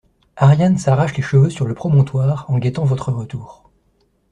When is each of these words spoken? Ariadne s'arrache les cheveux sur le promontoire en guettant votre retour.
Ariadne 0.35 0.79
s'arrache 0.79 1.15
les 1.15 1.21
cheveux 1.21 1.51
sur 1.51 1.67
le 1.67 1.75
promontoire 1.75 2.45
en 2.49 2.57
guettant 2.57 2.85
votre 2.85 3.11
retour. 3.11 3.69